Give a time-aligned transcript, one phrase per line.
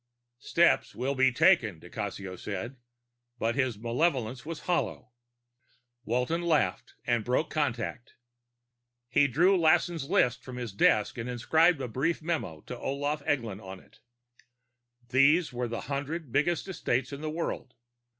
[0.39, 2.77] "Steps will be taken," di Cassio said.
[3.37, 5.11] But his malevolence was hollow.
[6.05, 8.15] Walton laughed and broke contact.
[9.09, 13.61] He drew Lassen's list from his desk and inscribed a brief memo to Olaf Eglin
[13.63, 13.99] on it.
[15.09, 17.75] These were the hundred biggest estates in the world.